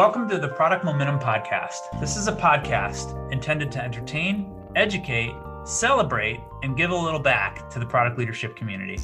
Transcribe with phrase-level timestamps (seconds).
[0.00, 2.00] Welcome to the Product Momentum Podcast.
[2.00, 5.34] This is a podcast intended to entertain, educate,
[5.66, 8.98] celebrate, and give a little back to the product leadership community.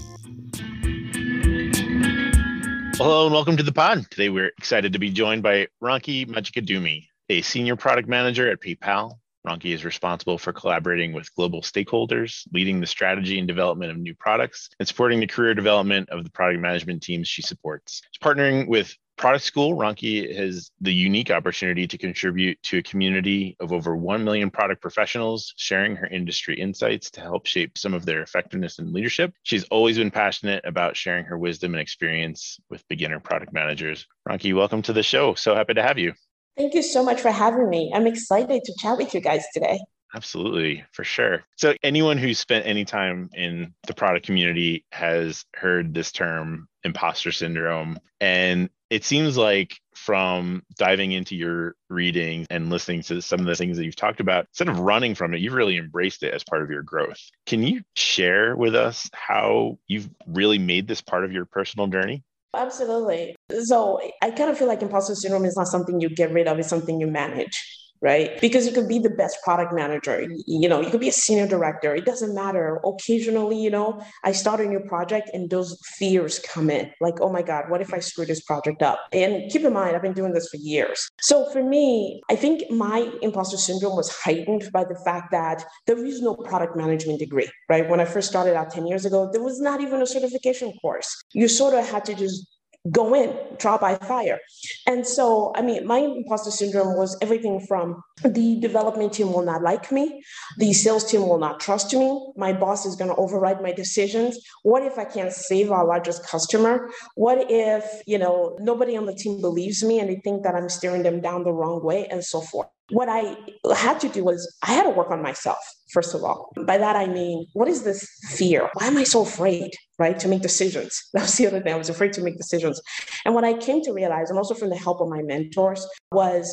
[2.96, 4.10] Hello, and welcome to the pod.
[4.10, 9.18] Today, we're excited to be joined by Ronke Majekodunmi, a senior product manager at PayPal.
[9.46, 14.14] Ronke is responsible for collaborating with global stakeholders, leading the strategy and development of new
[14.14, 18.00] products, and supporting the career development of the product management teams she supports.
[18.12, 23.56] She's partnering with Product School, Ronke has the unique opportunity to contribute to a community
[23.60, 28.04] of over 1 million product professionals, sharing her industry insights to help shape some of
[28.04, 29.32] their effectiveness and leadership.
[29.42, 34.06] She's always been passionate about sharing her wisdom and experience with beginner product managers.
[34.28, 35.32] Ronke, welcome to the show.
[35.32, 36.12] So happy to have you.
[36.58, 37.92] Thank you so much for having me.
[37.94, 39.78] I'm excited to chat with you guys today.
[40.14, 41.44] Absolutely, for sure.
[41.56, 47.32] So, anyone who's spent any time in the product community has heard this term imposter
[47.32, 47.98] syndrome.
[48.20, 53.56] And it seems like from diving into your reading and listening to some of the
[53.56, 56.44] things that you've talked about, instead of running from it, you've really embraced it as
[56.44, 57.20] part of your growth.
[57.46, 62.22] Can you share with us how you've really made this part of your personal journey?
[62.54, 63.36] Absolutely.
[63.64, 66.58] So I kind of feel like imposter syndrome is not something you get rid of,
[66.58, 67.62] it's something you manage
[68.00, 68.40] right?
[68.40, 71.46] Because you could be the best product manager, you know, you could be a senior
[71.46, 71.94] director.
[71.94, 72.80] It doesn't matter.
[72.84, 77.30] Occasionally, you know, I start a new project and those fears come in like, oh
[77.30, 79.00] my God, what if I screw this project up?
[79.12, 81.08] And keep in mind, I've been doing this for years.
[81.20, 86.04] So for me, I think my imposter syndrome was heightened by the fact that there
[86.04, 87.88] is no product management degree, right?
[87.88, 91.08] When I first started out 10 years ago, there was not even a certification course.
[91.32, 92.46] You sort of had to just
[92.90, 94.38] go in, trial by fire.
[94.86, 99.62] And so, I mean, my imposter syndrome was everything from the development team will not
[99.62, 100.22] like me,
[100.58, 104.38] the sales team will not trust me, my boss is going to override my decisions.
[104.62, 106.90] What if I can't save our largest customer?
[107.14, 110.68] What if, you know, nobody on the team believes me and they think that I'm
[110.68, 112.68] steering them down the wrong way and so forth?
[112.90, 113.36] What I
[113.74, 115.58] had to do was I had to work on myself,
[115.92, 116.52] first of all.
[116.66, 118.70] By that, I mean, what is this fear?
[118.74, 121.02] Why am I so afraid, right, to make decisions?
[121.12, 121.72] That was the other thing.
[121.72, 122.80] I was afraid to make decisions.
[123.24, 126.44] And what I came to realize, and also from the help of my mentors, was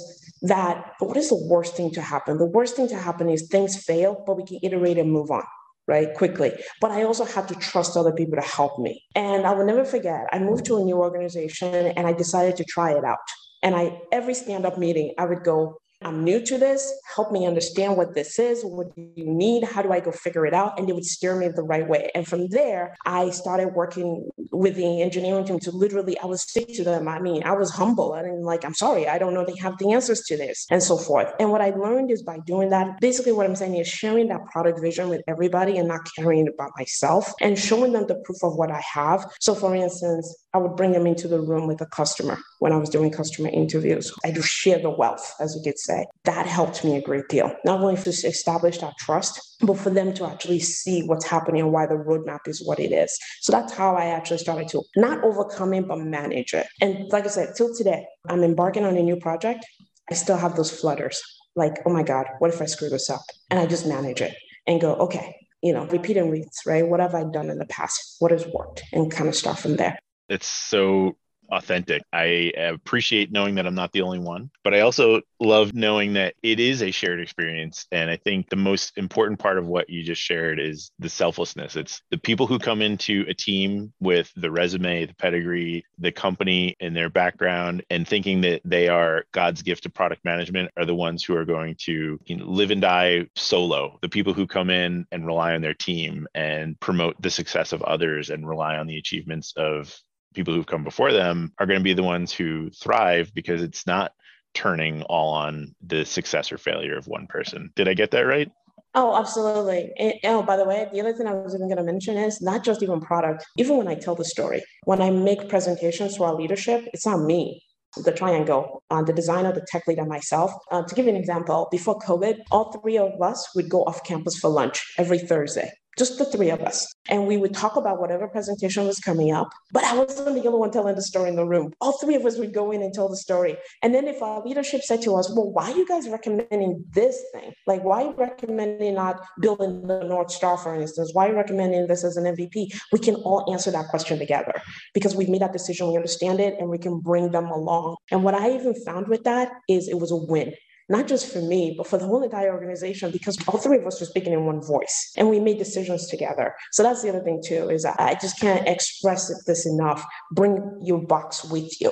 [0.42, 2.38] that what is the worst thing to happen?
[2.38, 5.44] The worst thing to happen is things fail, but we can iterate and move on
[5.88, 9.52] right quickly but i also had to trust other people to help me and i
[9.52, 13.04] will never forget i moved to a new organization and i decided to try it
[13.04, 13.18] out
[13.62, 16.94] and i every stand up meeting i would go I'm new to this.
[17.16, 18.64] Help me understand what this is.
[18.64, 19.64] What do you need?
[19.64, 20.78] How do I go figure it out?
[20.78, 22.12] And they would steer me the right way.
[22.16, 26.76] And from there, I started working with the engineering team to literally, I would speak
[26.76, 27.08] to them.
[27.08, 29.94] I mean, I was humble and like, I'm sorry, I don't know they have the
[29.94, 31.34] answers to this and so forth.
[31.40, 34.46] And what I learned is by doing that, basically what I'm saying is sharing that
[34.52, 38.56] product vision with everybody and not caring about myself and showing them the proof of
[38.56, 39.26] what I have.
[39.40, 42.78] So for instance, I would bring them into the room with a customer when I
[42.78, 44.14] was doing customer interviews.
[44.24, 46.06] I do share the wealth, as you could say.
[46.26, 47.52] That helped me a great deal.
[47.66, 51.72] Not only to establish that trust, but for them to actually see what's happening and
[51.72, 53.18] why the roadmap is what it is.
[53.42, 56.68] So that's how I actually started to not overcome it, but manage it.
[56.82, 59.66] And like I said, till today, I'm embarking on a new project.
[60.12, 61.22] I still have those flutters
[61.56, 63.22] like, oh my God, what if I screw this up?
[63.50, 64.36] And I just manage it
[64.68, 66.88] and go, okay, you know, repeat and rinse, right?
[66.88, 68.18] What have I done in the past?
[68.20, 68.84] What has worked?
[68.92, 69.98] And kind of start from there.
[70.34, 71.16] It's so
[71.52, 72.02] authentic.
[72.12, 76.34] I appreciate knowing that I'm not the only one, but I also love knowing that
[76.42, 77.86] it is a shared experience.
[77.92, 81.76] And I think the most important part of what you just shared is the selflessness.
[81.76, 86.76] It's the people who come into a team with the resume, the pedigree, the company,
[86.80, 90.96] and their background, and thinking that they are God's gift to product management are the
[90.96, 94.00] ones who are going to you know, live and die solo.
[94.02, 97.84] The people who come in and rely on their team and promote the success of
[97.84, 99.96] others and rely on the achievements of
[100.34, 103.88] people who've come before them are going to be the ones who thrive because it's
[103.88, 104.14] not
[104.54, 107.72] turning all on the success or failure of one person.
[107.76, 108.52] Did I get that right?
[108.96, 109.92] Oh, absolutely.
[109.98, 112.42] And, oh, by the way, the other thing I was even going to mention is
[112.42, 116.26] not just even product, even when I tell the story, when I make presentations to
[116.26, 117.64] our leadership, it's not me
[117.98, 120.52] the triangle, uh, the designer, the tech leader, myself.
[120.72, 124.04] Uh, to give you an example, before COVID, all three of us would go off
[124.04, 126.92] campus for lunch every Thursday just the three of us.
[127.10, 129.50] And we would talk about whatever presentation was coming up.
[129.72, 131.74] But I wasn't the only one telling the story in the room.
[131.82, 133.58] All three of us would go in and tell the story.
[133.82, 137.24] And then if our leadership said to us, well, why are you guys recommending this
[137.34, 137.54] thing?
[137.68, 141.12] Like, why are you recommending not building the North Star, for instance?
[141.14, 142.74] Why are you recommending this as an MVP?
[142.92, 144.54] We can all answer that question together
[144.94, 147.98] because we've made that decision, we understand it, and we can bring them along.
[148.12, 150.54] And what I even found with that is it was a win
[150.90, 154.00] not just for me, but for the whole entire organization, because all three of us
[154.00, 156.54] were speaking in one voice and we made decisions together.
[156.72, 160.06] So that's the other thing too, is I just can't express this enough.
[160.32, 161.92] Bring your box with you.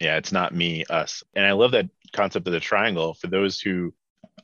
[0.00, 1.22] Yeah, it's not me, us.
[1.34, 3.92] And I love that concept of the triangle for those who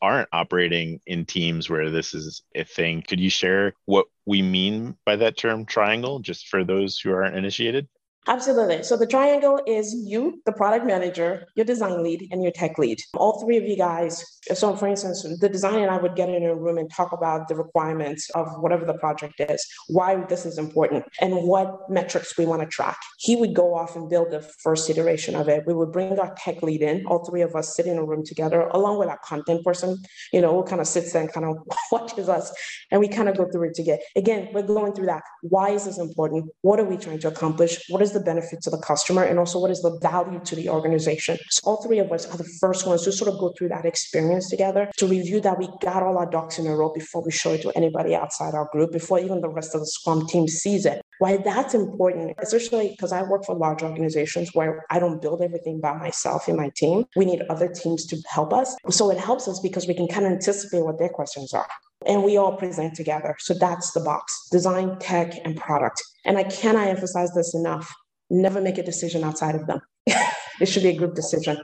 [0.03, 3.03] aren't operating in teams where this is a thing.
[3.03, 7.37] Could you share what we mean by that term triangle just for those who aren't
[7.37, 7.89] initiated?
[8.29, 8.83] Absolutely.
[8.83, 12.99] So the triangle is you, the product manager, your design lead, and your tech lead.
[13.15, 14.25] All three of you guys.
[14.53, 17.47] So, for instance, the designer and I would get in a room and talk about
[17.47, 22.47] the requirements of whatever the project is, why this is important, and what metrics we
[22.47, 22.97] want to track.
[23.19, 25.65] He would go off and build the first iteration of it.
[25.67, 28.25] We would bring our tech lead in, all three of us sit in a room
[28.25, 29.99] together, along with our content person,
[30.33, 31.59] you know, who kind of sits there and kind of
[31.93, 32.53] watches us,
[32.91, 34.01] and we kind of go through it together.
[34.17, 35.23] Again, we're going through that.
[35.43, 36.51] Why is this important?
[36.63, 37.79] What are we trying to accomplish?
[37.89, 40.69] What is the benefit to the customer and also what is the value to the
[40.69, 41.37] organization.
[41.51, 43.85] So all three of us are the first ones to sort of go through that
[43.85, 47.31] experience together to review that we got all our ducks in a row before we
[47.31, 50.49] show it to anybody outside our group, before even the rest of the Scrum team
[50.49, 51.03] sees it.
[51.19, 55.81] Why that's important, especially because I work for large organizations where I don't build everything
[55.81, 57.05] by myself in my team.
[57.17, 58.77] We need other teams to help us.
[58.91, 61.69] So it helps us because we can kind of anticipate what their questions are
[62.07, 63.37] and we all present together.
[63.39, 66.03] So that's the box design, tech, and product.
[66.25, 67.93] And I cannot emphasize this enough
[68.31, 69.81] never make a decision outside of them.
[70.07, 71.59] it should be a group decision.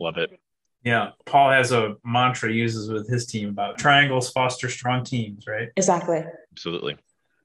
[0.00, 0.30] Love it.
[0.84, 1.10] Yeah.
[1.24, 5.68] Paul has a mantra he uses with his team about triangles foster strong teams, right?
[5.76, 6.22] Exactly.
[6.52, 6.96] Absolutely.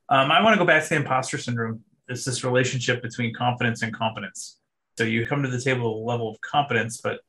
[0.10, 1.82] Um, I want to go back to the imposter syndrome.
[2.10, 4.58] It's this relationship between confidence and competence.
[4.98, 7.22] So you come to the table with a level of competence, but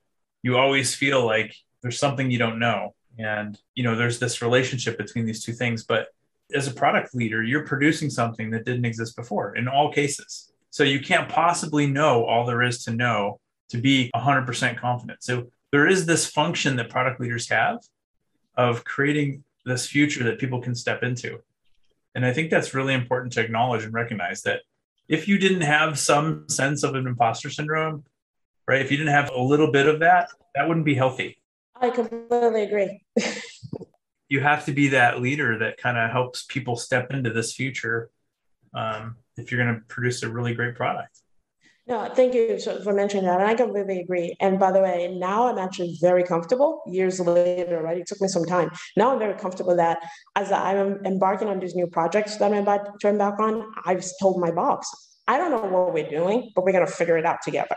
[0.42, 2.94] you always feel like there's something you don't know.
[3.18, 5.84] And, you know, there's this relationship between these two things.
[5.84, 6.08] But
[6.54, 10.49] as a product leader, you're producing something that didn't exist before in all cases.
[10.70, 13.40] So you can't possibly know all there is to know
[13.70, 15.22] to be 100% confident.
[15.22, 17.78] So there is this function that product leaders have
[18.56, 21.38] of creating this future that people can step into.
[22.14, 24.62] And I think that's really important to acknowledge and recognize that
[25.08, 28.04] if you didn't have some sense of an imposter syndrome,
[28.66, 28.80] right?
[28.80, 31.40] If you didn't have a little bit of that, that wouldn't be healthy.
[31.74, 33.02] I completely agree.
[34.28, 38.10] you have to be that leader that kind of helps people step into this future
[38.74, 41.20] um, if you're going to produce a really great product.
[41.86, 43.40] No, thank you for mentioning that.
[43.40, 44.36] And I completely agree.
[44.40, 47.98] And by the way, now I'm actually very comfortable years later, right?
[47.98, 48.70] It took me some time.
[48.96, 49.98] Now I'm very comfortable that
[50.36, 54.40] as I'm embarking on these new projects that I'm about to embark on, I've told
[54.40, 54.86] my boss,
[55.26, 57.76] I don't know what we're doing, but we're going to figure it out together.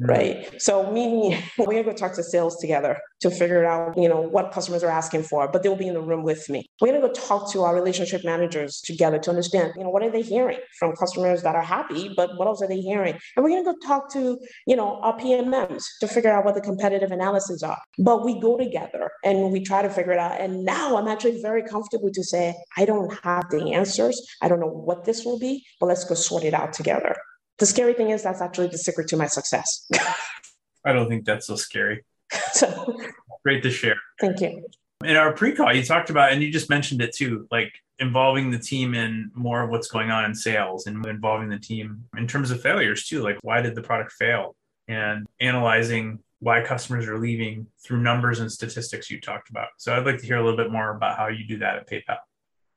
[0.00, 0.08] Mm.
[0.08, 0.62] right?
[0.62, 4.52] So me, we're gonna go talk to sales together to figure out, you know, what
[4.52, 6.66] customers are asking for, but they'll be in the room with me.
[6.80, 10.10] We're gonna go talk to our relationship managers together to understand, you know, what are
[10.10, 13.18] they hearing from customers that are happy, but what else are they hearing?
[13.36, 16.60] And we're gonna go talk to, you know, our PMMs to figure out what the
[16.60, 17.78] competitive analysis are.
[17.98, 20.40] But we go together and we try to figure it out.
[20.40, 24.20] And now I'm actually very comfortable to say, I don't have the answers.
[24.42, 27.16] I don't know what this will be, but let's go sort it out together.
[27.60, 29.86] The scary thing is that's actually the secret to my success.
[30.84, 32.04] I don't think that's so scary.
[32.52, 32.96] so
[33.44, 33.96] great to share.
[34.18, 34.64] Thank you.
[35.04, 38.58] In our pre-call, you talked about, and you just mentioned it too, like involving the
[38.58, 42.50] team in more of what's going on in sales and involving the team in terms
[42.50, 43.22] of failures too.
[43.22, 44.56] Like, why did the product fail?
[44.88, 49.68] And analyzing why customers are leaving through numbers and statistics you talked about.
[49.76, 51.90] So I'd like to hear a little bit more about how you do that at
[51.90, 52.16] PayPal.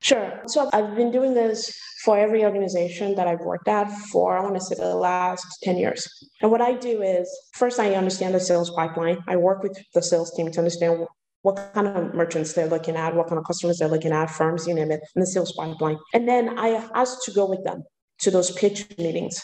[0.03, 0.41] Sure.
[0.48, 4.55] So I've been doing this for every organization that I've worked at for, I want
[4.55, 6.05] to say, the last 10 years.
[6.41, 9.19] And what I do is first, I understand the sales pipeline.
[9.29, 11.07] I work with the sales team to understand
[11.43, 14.67] what kind of merchants they're looking at, what kind of customers they're looking at, firms,
[14.67, 15.98] you name it, in the sales pipeline.
[16.13, 17.83] And then I ask to go with them
[18.19, 19.41] to those pitch meetings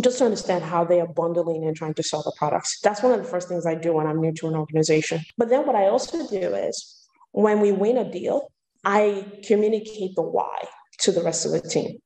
[0.00, 2.80] just to understand how they are bundling and trying to sell the products.
[2.80, 5.20] That's one of the first things I do when I'm new to an organization.
[5.38, 8.50] But then what I also do is when we win a deal,
[8.84, 10.58] I communicate the why
[11.00, 11.98] to the rest of the team,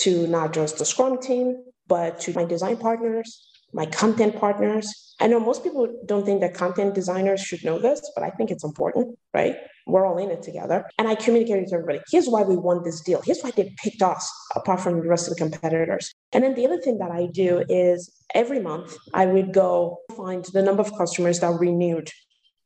[0.00, 5.14] to not just the Scrum team, but to my design partners, my content partners.
[5.20, 8.50] I know most people don't think that content designers should know this, but I think
[8.50, 9.56] it's important, right?
[9.86, 10.84] We're all in it together.
[10.98, 13.22] And I communicate to everybody here's why we won this deal.
[13.24, 16.14] Here's why they picked us apart from the rest of the competitors.
[16.32, 20.44] And then the other thing that I do is every month I would go find
[20.44, 22.10] the number of customers that renewed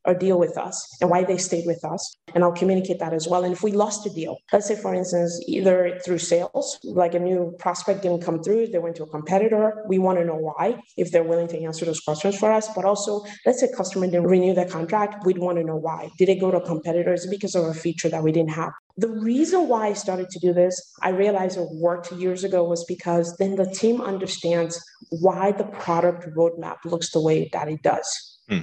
[0.05, 2.17] or deal with us and why they stayed with us.
[2.35, 3.45] And I'll communicate that as well.
[3.45, 7.19] And if we lost a deal, let's say, for instance, either through sales, like a
[7.19, 10.81] new prospect didn't come through, they went to a competitor, we want to know why,
[10.97, 12.69] if they're willing to answer those questions for us.
[12.75, 16.11] But also, let's say customer didn't renew their contract, we'd want to know why.
[16.19, 17.13] Did they go to a competitor?
[17.13, 18.73] Is it because of a feature that we didn't have?
[18.97, 22.85] The reason why I started to do this, I realized it worked years ago, was
[22.85, 28.39] because then the team understands why the product roadmap looks the way that it does.
[28.49, 28.61] Hmm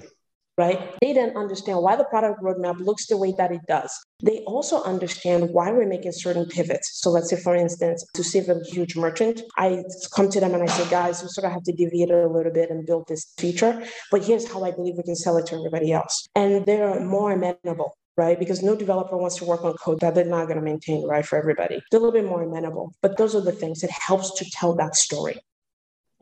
[0.59, 0.77] right?
[1.01, 3.91] They then understand why the product roadmap looks the way that it does.
[4.21, 6.99] They also understand why we're making certain pivots.
[7.01, 10.61] So let's say, for instance, to save a huge merchant, I come to them and
[10.61, 13.33] I say, guys, we sort of have to deviate a little bit and build this
[13.37, 13.73] feature,
[14.11, 16.27] but here's how I believe we can sell it to everybody else.
[16.35, 18.37] And they're more amenable right?
[18.37, 21.25] Because no developer wants to work on code that they're not going to maintain, right,
[21.25, 21.79] for everybody.
[21.89, 22.91] They're a little bit more amenable.
[23.01, 23.81] But those are the things.
[23.81, 25.39] It helps to tell that story.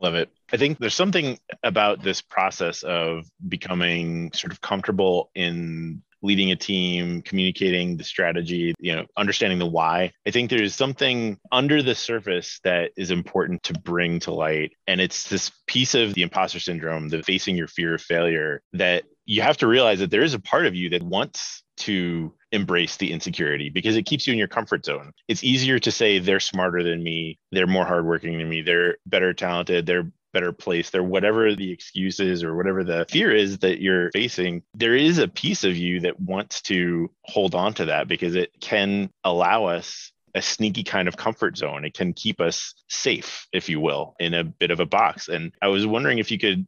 [0.00, 0.30] Love it.
[0.52, 6.56] I think there's something about this process of becoming sort of comfortable in leading a
[6.56, 10.12] team, communicating the strategy, you know, understanding the why.
[10.26, 14.72] I think there's something under the surface that is important to bring to light.
[14.86, 19.04] And it's this piece of the imposter syndrome, the facing your fear of failure that
[19.26, 22.96] you have to realize that there is a part of you that wants to embrace
[22.96, 25.12] the insecurity because it keeps you in your comfort zone.
[25.28, 29.34] It's easier to say they're smarter than me, they're more hardworking than me, they're better
[29.34, 33.80] talented, they're better placed, they're whatever the excuse is or whatever the fear is that
[33.80, 34.62] you're facing.
[34.74, 38.50] There is a piece of you that wants to hold on to that because it
[38.60, 41.84] can allow us a sneaky kind of comfort zone.
[41.84, 45.28] It can keep us safe, if you will, in a bit of a box.
[45.28, 46.66] And I was wondering if you could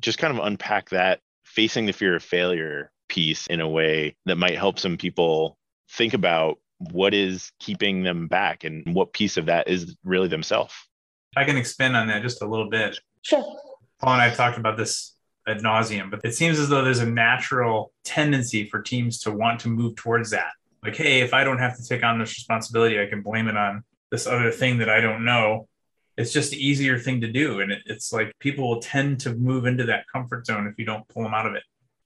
[0.00, 4.36] just kind of unpack that facing the fear of failure piece in a way that
[4.36, 5.58] might help some people
[5.90, 10.72] think about what is keeping them back and what piece of that is really themselves.
[11.36, 12.98] I can expand on that just a little bit.
[13.20, 13.42] Sure.
[14.00, 15.14] Paul and I have talked about this
[15.46, 19.60] ad nauseum, but it seems as though there's a natural tendency for teams to want
[19.60, 20.52] to move towards that.
[20.82, 23.58] Like, hey, if I don't have to take on this responsibility, I can blame it
[23.58, 25.68] on this other thing that I don't know.
[26.16, 27.60] It's just the easier thing to do.
[27.60, 30.86] And it, it's like people will tend to move into that comfort zone if you
[30.86, 31.62] don't pull them out of it.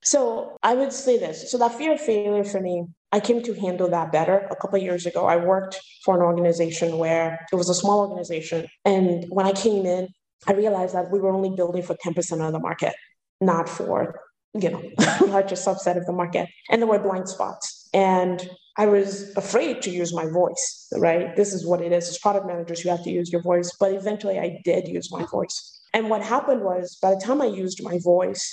[0.07, 1.51] So I would say this.
[1.51, 4.79] So that fear of failure for me, I came to handle that better a couple
[4.79, 5.27] years ago.
[5.27, 8.69] I worked for an organization where it was a small organization.
[8.85, 10.09] And when I came in,
[10.47, 12.95] I realized that we were only building for 10% of the market,
[13.41, 14.21] not for,
[14.55, 14.81] you know,
[15.27, 16.49] larger subset of the market.
[16.71, 17.89] And there were blind spots.
[17.93, 18.49] And
[18.79, 21.35] I was afraid to use my voice, right?
[21.35, 22.09] This is what it is.
[22.09, 23.73] As product managers, you have to use your voice.
[23.81, 25.81] But eventually I did use my voice.
[25.93, 28.45] And what happened was by the time I used my voice,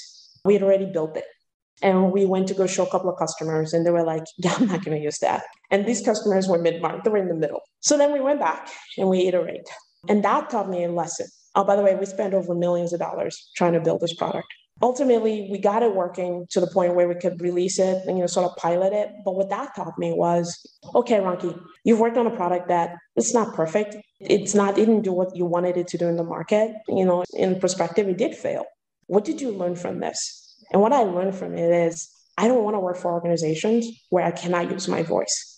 [0.45, 1.25] we had already built it.
[1.84, 4.56] And we went to go show a couple of customers, and they were like, Yeah,
[4.58, 5.44] I'm not going to use that.
[5.70, 7.62] And these customers were mid market, they were in the middle.
[7.82, 9.68] So then we went back and we iterate.
[10.08, 11.28] And that taught me a lesson.
[11.56, 14.48] Oh, by the way, we spent over millions of dollars trying to build this product.
[14.82, 18.24] Ultimately, we got it working to the point where we could release it and you
[18.24, 19.12] know sort of pilot it.
[19.24, 20.60] But what that taught me was,
[20.96, 23.96] okay, Ronke, you've worked on a product that it's not perfect.
[24.20, 26.75] It's not it didn't do what you wanted it to do in the market.
[26.88, 28.66] You know, in perspective, it did fail.
[29.08, 30.43] What did you learn from this?
[30.72, 34.25] And what I learned from it is I don't want to work for organizations where
[34.25, 35.50] I cannot use my voice.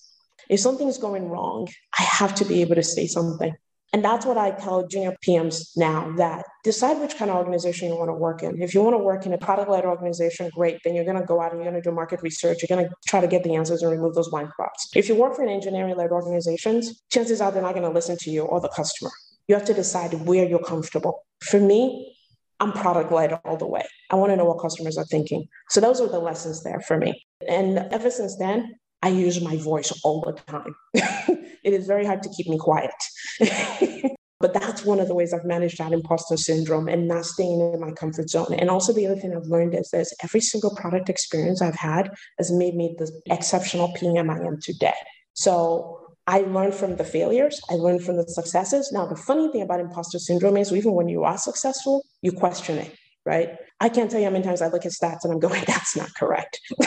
[0.49, 3.53] If something's going wrong, I have to be able to say something.
[3.93, 7.95] And that's what I tell junior PMs now that decide which kind of organization you
[7.95, 8.61] want to work in.
[8.61, 10.79] If you want to work in a product led organization, great.
[10.83, 12.57] Then you're going to go out and you're going to do market research.
[12.61, 14.89] You're going to try to get the answers and remove those blind spots.
[14.95, 18.17] If you work for an engineering led organizations, chances are they're not going to listen
[18.19, 19.11] to you or the customer.
[19.47, 21.23] You have to decide where you're comfortable.
[21.41, 22.14] For me,
[22.59, 23.83] I'm product led all the way.
[24.11, 25.47] I want to know what customers are thinking.
[25.69, 27.25] So those are the lessons there for me.
[27.47, 30.75] And ever since then, I use my voice all the time.
[30.93, 32.91] it is very hard to keep me quiet.
[34.39, 37.79] but that's one of the ways I've managed that imposter syndrome and not staying in
[37.79, 38.53] my comfort zone.
[38.57, 42.09] And also the other thing I've learned is this every single product experience I've had
[42.37, 44.93] has made me the exceptional PM I am today.
[45.33, 48.91] So I learned from the failures, I learned from the successes.
[48.91, 52.79] Now, the funny thing about imposter syndrome is even when you are successful, you question
[52.79, 53.49] it, right?
[53.79, 55.95] I can't tell you how many times I look at stats and I'm going, that's
[55.95, 56.59] not correct.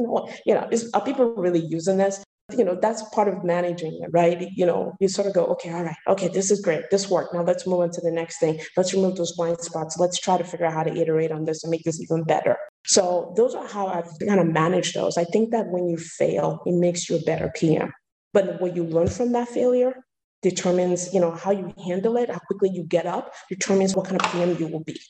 [0.00, 2.24] you know, are people really using this?
[2.56, 4.48] You know, that's part of managing it, right?
[4.54, 6.84] You know, you sort of go, okay, all right, okay, this is great.
[6.92, 7.34] This worked.
[7.34, 8.60] Now let's move on to the next thing.
[8.76, 9.98] Let's remove those blind spots.
[9.98, 12.56] Let's try to figure out how to iterate on this and make this even better.
[12.86, 15.18] So those are how I've kind of managed those.
[15.18, 17.92] I think that when you fail, it makes you a better PM
[18.36, 20.04] but what you learn from that failure
[20.42, 24.20] determines, you know, how you handle it, how quickly you get up, determines what kind
[24.20, 25.00] of PM you will be.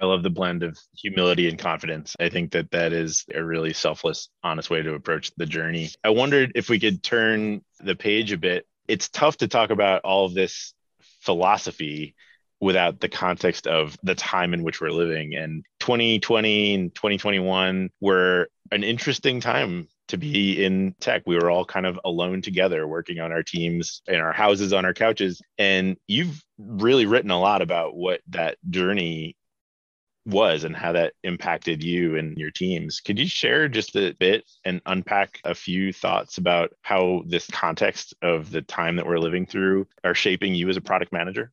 [0.00, 2.16] I love the blend of humility and confidence.
[2.18, 5.90] I think that that is a really selfless, honest way to approach the journey.
[6.02, 8.66] I wondered if we could turn the page a bit.
[8.88, 10.72] It's tough to talk about all of this
[11.20, 12.14] philosophy
[12.60, 15.34] without the context of the time in which we're living.
[15.34, 21.22] And 2020 and 2021 were an interesting time to be in tech.
[21.26, 24.84] We were all kind of alone together working on our teams in our houses on
[24.84, 25.40] our couches.
[25.58, 29.36] And you've really written a lot about what that journey
[30.26, 33.00] was and how that impacted you and your teams.
[33.00, 38.14] Could you share just a bit and unpack a few thoughts about how this context
[38.20, 41.52] of the time that we're living through are shaping you as a product manager?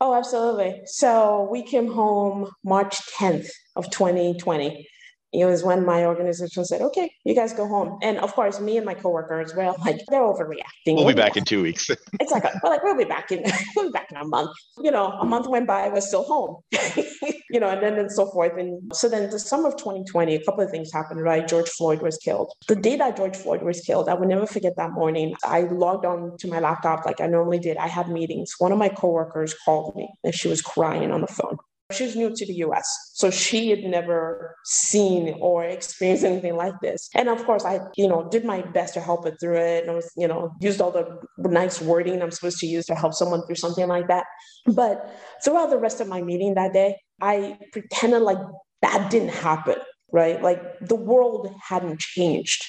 [0.00, 0.82] Oh, absolutely.
[0.86, 4.86] So we came home March 10th of 2020
[5.32, 7.98] it was when my organization said, okay, you guys go home.
[8.02, 10.94] And of course, me and my coworkers were like, they're overreacting.
[10.94, 11.90] We'll, we'll be back in two weeks.
[12.20, 13.44] it's like, we're like, we'll be back in,
[13.76, 14.50] we'll be back in a month.
[14.82, 16.56] You know, a month went by, I was still home,
[17.50, 18.56] you know, and then and so forth.
[18.58, 21.46] And so then the summer of 2020, a couple of things happened, right?
[21.46, 22.52] George Floyd was killed.
[22.66, 25.34] The day that George Floyd was killed, I will never forget that morning.
[25.44, 27.76] I logged on to my laptop like I normally did.
[27.76, 28.54] I had meetings.
[28.58, 31.58] One of my coworkers called me and she was crying on the phone.
[31.90, 37.08] She's new to the US, so she had never seen or experienced anything like this.
[37.14, 39.86] And of course, I, you know, did my best to help her through it.
[39.86, 43.14] And was, you know, used all the nice wording I'm supposed to use to help
[43.14, 44.26] someone through something like that.
[44.66, 45.10] But
[45.42, 48.38] throughout the rest of my meeting that day, I pretended like
[48.82, 49.76] that didn't happen,
[50.12, 50.42] right?
[50.42, 52.62] Like the world hadn't changed.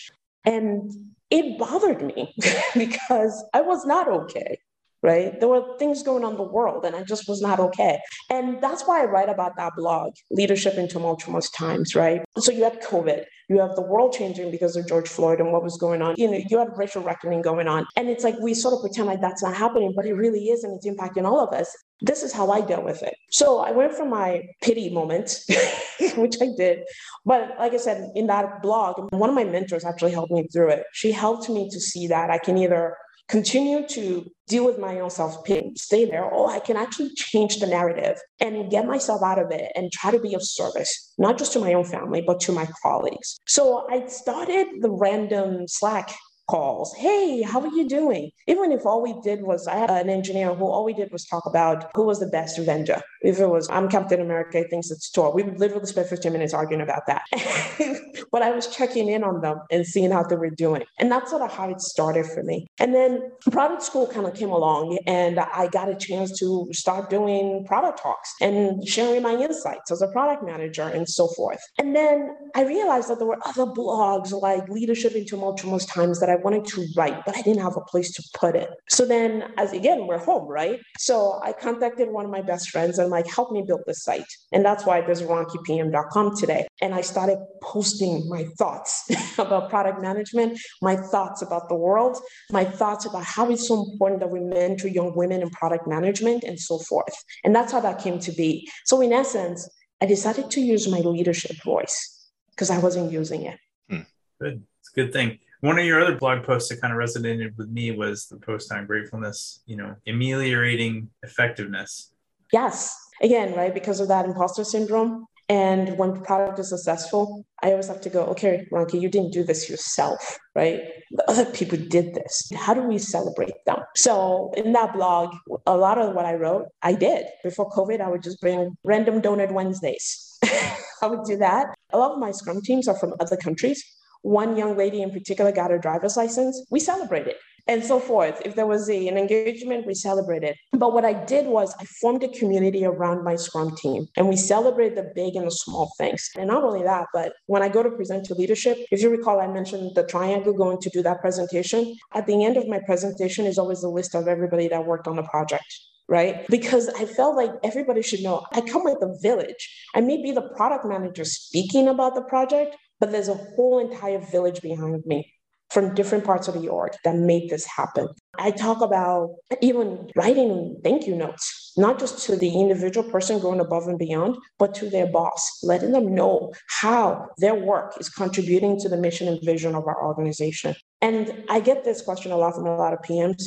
[0.46, 0.92] And
[1.30, 2.34] it bothered me
[2.74, 4.60] because I was not okay
[5.02, 5.40] right?
[5.40, 8.00] There were things going on in the world and I just was not okay.
[8.30, 12.22] And that's why I write about that blog, Leadership in Tumultuous Times, right?
[12.38, 15.64] So you had COVID, you have the world changing because of George Floyd and what
[15.64, 16.16] was going on.
[16.18, 17.88] You know, you have racial reckoning going on.
[17.96, 20.64] And it's like we sort of pretend like that's not happening, but it really is
[20.64, 21.76] and it's impacting all of us.
[22.02, 23.16] This is how I dealt with it.
[23.32, 25.40] So I went from my pity moment,
[26.16, 26.84] which I did.
[27.26, 30.70] But like I said, in that blog, one of my mentors actually helped me through
[30.70, 30.84] it.
[30.94, 32.96] She helped me to see that I can either
[33.30, 37.60] continue to deal with my own self pity, stay there, or I can actually change
[37.60, 41.38] the narrative and get myself out of it and try to be of service, not
[41.38, 43.40] just to my own family, but to my colleagues.
[43.48, 46.14] So I started the random Slack
[46.50, 46.94] calls.
[46.96, 48.32] Hey, how are you doing?
[48.48, 51.26] Even if all we did was, I had an engineer who all we did was
[51.26, 53.02] talk about who was the best Avenger.
[53.22, 55.34] If it was, I'm Captain America, I think it's Thor.
[55.34, 57.24] We literally spent 15 minutes arguing about that.
[58.32, 60.84] but I was checking in on them and seeing how they were doing.
[61.00, 62.68] And that's sort of how it started for me.
[62.80, 67.10] And then product school kind of came along and I got a chance to start
[67.10, 71.60] doing product talks and sharing my insights as a product manager and so forth.
[71.78, 76.30] And then I realized that there were other blogs like Leadership in Tumultuous Times that
[76.30, 78.70] I wanted to write, but I didn't have a place to put it.
[78.90, 80.80] So then, as again, we're home, right?
[80.98, 84.26] So I contacted one of my best friends and like, help me build this site.
[84.52, 86.68] And that's why there's ronkepm.com today.
[86.82, 92.18] And I started posting my thoughts about product management, my thoughts about the world,
[92.52, 96.44] my thoughts about how it's so important that we mentor young women in product management
[96.44, 97.16] and so forth.
[97.44, 98.70] And that's how that came to be.
[98.86, 99.70] So in essence,
[100.02, 103.60] I decided to use my leadership voice because I wasn't using it.
[103.90, 104.02] Hmm.
[104.40, 104.64] Good.
[104.80, 105.40] It's a good thing.
[105.62, 108.72] One of your other blog posts that kind of resonated with me was the post
[108.72, 112.14] on gratefulness, you know, ameliorating effectiveness.
[112.54, 112.96] Yes.
[113.22, 113.74] Again, right?
[113.74, 115.26] Because of that imposter syndrome.
[115.50, 119.44] And when product is successful, I always have to go, okay, Ronke, you didn't do
[119.44, 120.80] this yourself, right?
[121.12, 122.52] The other people did this.
[122.56, 123.80] How do we celebrate them?
[123.96, 127.26] So in that blog, a lot of what I wrote, I did.
[127.44, 130.38] Before COVID, I would just bring random donut Wednesdays.
[131.02, 131.74] I would do that.
[131.92, 133.84] A lot of my scrum teams are from other countries.
[134.22, 136.66] One young lady in particular got her driver's license.
[136.70, 137.36] We celebrated
[137.70, 138.42] and so forth.
[138.44, 140.56] If there was a, an engagement, we celebrated.
[140.74, 144.36] But what I did was I formed a community around my Scrum team and we
[144.36, 146.30] celebrated the big and the small things.
[146.36, 149.40] And not only that, but when I go to present to leadership, if you recall,
[149.40, 151.96] I mentioned the triangle going to do that presentation.
[152.14, 155.16] At the end of my presentation is always a list of everybody that worked on
[155.16, 155.66] the project
[156.10, 156.48] right?
[156.48, 159.70] Because I felt like everybody should know I come with a village.
[159.94, 164.20] I may be the product manager speaking about the project, but there's a whole entire
[164.20, 165.34] village behind me
[165.70, 168.08] from different parts of the org that made this happen.
[168.40, 173.60] I talk about even writing thank you notes, not just to the individual person going
[173.60, 178.80] above and beyond, but to their boss, letting them know how their work is contributing
[178.80, 180.76] to the mission and vision of our organization.
[181.02, 183.44] And I get this question a lot from a lot of PMs.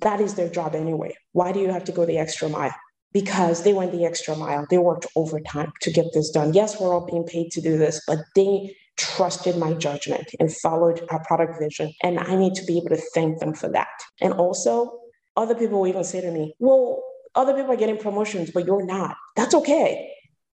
[0.00, 1.16] That is their job anyway.
[1.32, 2.74] Why do you have to go the extra mile?
[3.14, 4.66] because they went the extra mile.
[4.70, 6.54] They worked overtime to get this done.
[6.54, 11.04] Yes, we're all being paid to do this, but they trusted my judgment and followed
[11.10, 11.92] our product vision.
[12.02, 13.88] And I need to be able to thank them for that.
[14.20, 14.98] And also,
[15.36, 17.02] other people will even say to me, well,
[17.34, 19.16] other people are getting promotions, but you're not.
[19.36, 20.10] That's okay.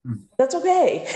[0.05, 0.13] Hmm.
[0.37, 1.11] That's okay.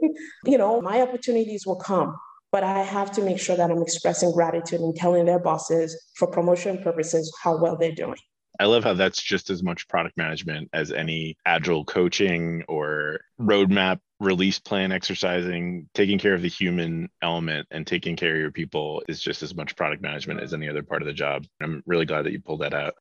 [0.44, 2.16] you know, my opportunities will come,
[2.52, 6.28] but I have to make sure that I'm expressing gratitude and telling their bosses for
[6.28, 8.18] promotion purposes how well they're doing.
[8.58, 14.00] I love how that's just as much product management as any agile coaching or roadmap
[14.18, 19.02] release plan exercising, taking care of the human element and taking care of your people
[19.08, 21.44] is just as much product management as any other part of the job.
[21.60, 22.94] I'm really glad that you pulled that out.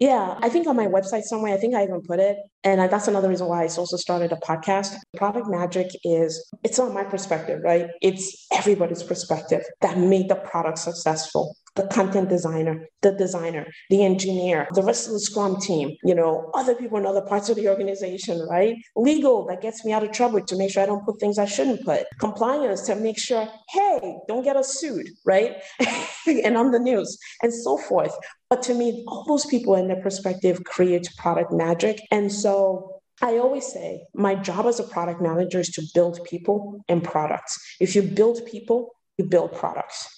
[0.00, 2.36] Yeah, I think on my website somewhere, I think I even put it.
[2.62, 4.94] And that's another reason why I also started a podcast.
[5.16, 7.88] Product magic is, it's not my perspective, right?
[8.00, 14.66] It's everybody's perspective that made the product successful the content designer, the designer, the engineer,
[14.74, 17.68] the rest of the Scrum team, you know, other people in other parts of the
[17.68, 18.74] organization, right?
[18.96, 21.44] Legal that gets me out of trouble to make sure I don't put things I
[21.44, 22.04] shouldn't put.
[22.18, 25.62] Compliance to make sure, hey, don't get us sued, right?
[26.26, 28.14] and on the news and so forth.
[28.50, 32.00] But to me, all those people in their perspective create product magic.
[32.10, 36.84] And so I always say my job as a product manager is to build people
[36.88, 37.56] and products.
[37.78, 40.08] If you build people, you build products.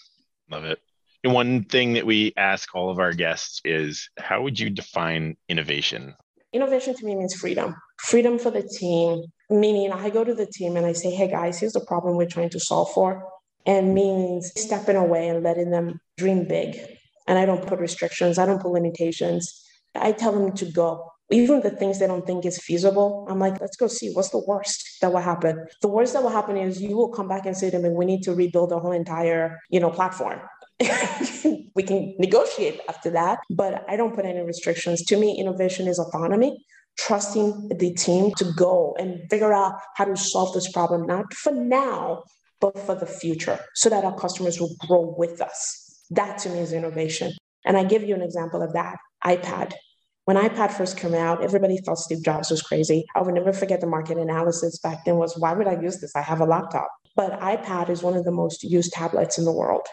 [0.51, 0.81] Love it.
[1.23, 5.37] And one thing that we ask all of our guests is how would you define
[5.49, 6.15] innovation?
[6.53, 7.77] Innovation to me means freedom.
[7.99, 11.61] Freedom for the team, meaning I go to the team and I say, hey guys,
[11.61, 13.29] here's the problem we're trying to solve for.
[13.67, 16.81] And means stepping away and letting them dream big.
[17.29, 19.63] And I don't put restrictions, I don't put limitations.
[19.95, 21.13] I tell them to go.
[21.31, 24.43] Even the things they don't think is feasible, I'm like, let's go see what's the
[24.47, 25.67] worst that will happen.
[25.83, 28.05] The worst that will happen is you will come back and say to me, we
[28.05, 30.41] need to rebuild the whole entire, you know, platform.
[31.75, 35.05] we can negotiate after that, but I don't put any restrictions.
[35.05, 36.65] To me, innovation is autonomy,
[36.99, 41.53] trusting the team to go and figure out how to solve this problem, not for
[41.53, 42.25] now,
[42.61, 46.05] but for the future, so that our customers will grow with us.
[46.11, 47.33] That to me is innovation.
[47.65, 49.75] And I give you an example of that iPad.
[50.25, 53.05] When iPad first came out, everybody thought Steve Jobs was crazy.
[53.15, 56.17] I will never forget the market analysis back then was why would I use this?
[56.17, 56.89] I have a laptop.
[57.17, 59.87] But iPad is one of the most used tablets in the world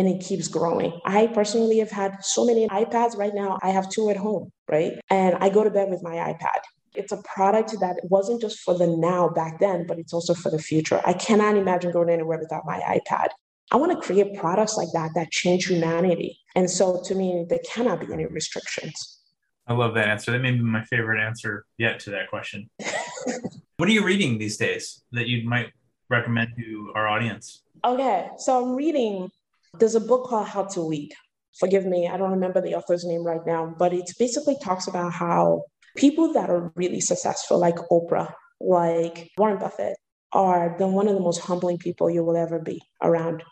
[0.00, 0.98] and it keeps growing.
[1.04, 3.58] I personally have had so many iPads right now.
[3.62, 4.94] I have two at home, right?
[5.10, 6.60] And I go to bed with my iPad.
[6.94, 10.50] It's a product that wasn't just for the now back then, but it's also for
[10.50, 11.02] the future.
[11.04, 13.28] I cannot imagine going anywhere without my iPad.
[13.72, 16.38] I want to create products like that that change humanity.
[16.56, 19.18] And so to me, there cannot be any restrictions.
[19.66, 20.32] I love that answer.
[20.32, 22.70] That may be my favorite answer yet to that question.
[23.76, 25.72] what are you reading these days that you might
[26.08, 27.64] recommend to our audience?
[27.84, 29.30] Okay, so I'm reading
[29.78, 31.12] there's a book called How to Lead.
[31.58, 35.12] Forgive me, I don't remember the author's name right now, but it basically talks about
[35.12, 35.64] how
[35.96, 39.96] people that are really successful, like Oprah, like Warren Buffett,
[40.32, 43.42] are the one of the most humbling people you will ever be around.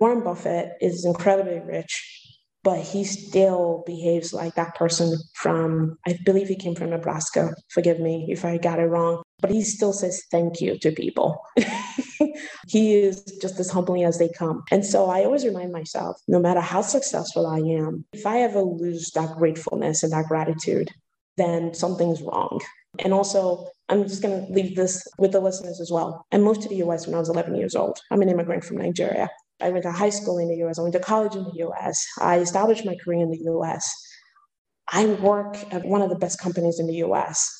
[0.00, 2.02] Warren Buffett is incredibly rich,
[2.62, 7.54] but he still behaves like that person from, I believe he came from Nebraska.
[7.70, 11.40] Forgive me if I got it wrong, but he still says thank you to people.
[12.68, 14.64] he is just as humbling as they come.
[14.70, 18.62] And so I always remind myself no matter how successful I am, if I ever
[18.62, 20.90] lose that gratefulness and that gratitude,
[21.36, 22.60] then something's wrong.
[23.00, 26.24] And also, I'm just going to leave this with the listeners as well.
[26.32, 27.98] I moved to the US when I was 11 years old.
[28.10, 29.28] I'm an immigrant from Nigeria.
[29.60, 30.78] I went to high school in the US.
[30.78, 32.06] I went to college in the US.
[32.20, 33.92] I established my career in the US.
[34.90, 37.50] I work at one of the best companies in the US.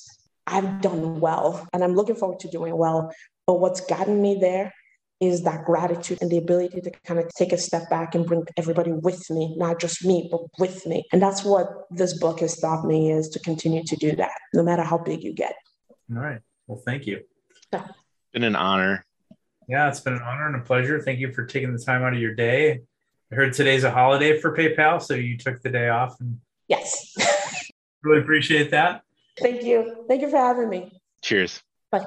[0.47, 3.13] I've done well and I'm looking forward to doing well.
[3.47, 4.73] But what's gotten me there
[5.21, 8.45] is that gratitude and the ability to kind of take a step back and bring
[8.57, 11.05] everybody with me, not just me, but with me.
[11.13, 14.63] And that's what this book has taught me is to continue to do that, no
[14.63, 15.55] matter how big you get.
[16.11, 16.41] All right.
[16.67, 17.23] Well, thank you.
[17.73, 17.87] Yeah.
[18.33, 19.05] Been an honor.
[19.69, 21.01] Yeah, it's been an honor and a pleasure.
[21.01, 22.81] Thank you for taking the time out of your day.
[23.33, 26.21] I heard today's a holiday for PayPal, so you took the day off.
[26.21, 27.15] And yes.
[28.03, 29.03] really appreciate that.
[29.39, 30.05] Thank you.
[30.07, 31.01] Thank you for having me.
[31.23, 31.63] Cheers.
[31.91, 32.07] Bye.